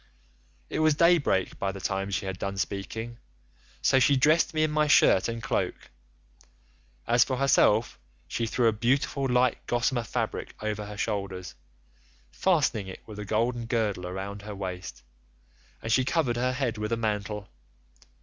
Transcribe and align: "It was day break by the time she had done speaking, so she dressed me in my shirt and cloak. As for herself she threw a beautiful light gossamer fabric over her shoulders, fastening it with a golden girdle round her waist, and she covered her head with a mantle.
"It 0.67 0.79
was 0.79 0.95
day 0.95 1.19
break 1.19 1.59
by 1.59 1.71
the 1.71 1.79
time 1.79 2.09
she 2.09 2.25
had 2.25 2.39
done 2.39 2.57
speaking, 2.57 3.19
so 3.83 3.99
she 3.99 4.17
dressed 4.17 4.51
me 4.51 4.63
in 4.63 4.71
my 4.71 4.87
shirt 4.87 5.27
and 5.27 5.43
cloak. 5.43 5.91
As 7.05 7.23
for 7.23 7.37
herself 7.37 7.99
she 8.27 8.47
threw 8.47 8.67
a 8.67 8.71
beautiful 8.73 9.27
light 9.29 9.63
gossamer 9.67 10.01
fabric 10.01 10.55
over 10.59 10.87
her 10.87 10.97
shoulders, 10.97 11.53
fastening 12.31 12.87
it 12.87 13.01
with 13.05 13.19
a 13.19 13.25
golden 13.25 13.67
girdle 13.67 14.11
round 14.11 14.41
her 14.41 14.55
waist, 14.55 15.03
and 15.83 15.91
she 15.91 16.03
covered 16.03 16.35
her 16.35 16.53
head 16.53 16.79
with 16.79 16.91
a 16.91 16.97
mantle. 16.97 17.47